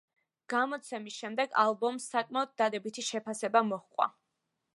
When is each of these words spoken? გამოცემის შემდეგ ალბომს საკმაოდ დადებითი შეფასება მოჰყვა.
გამოცემის 0.53 1.17
შემდეგ 1.23 1.53
ალბომს 1.65 2.09
საკმაოდ 2.15 2.57
დადებითი 2.63 3.05
შეფასება 3.11 3.63
მოჰყვა. 3.71 4.11